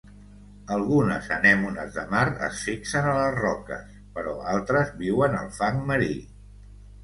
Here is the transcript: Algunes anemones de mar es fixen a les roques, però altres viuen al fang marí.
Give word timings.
Algunes 0.75 1.29
anemones 1.35 1.91
de 1.97 2.05
mar 2.15 2.23
es 2.49 2.65
fixen 2.69 3.11
a 3.11 3.15
les 3.19 3.37
roques, 3.43 3.95
però 4.19 4.35
altres 4.57 4.99
viuen 5.07 5.41
al 5.45 5.57
fang 5.63 5.87
marí. 5.95 6.13